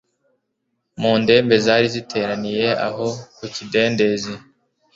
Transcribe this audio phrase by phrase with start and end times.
[1.01, 4.33] Mu ndembe zari ziteraniye aho ku kidendezi,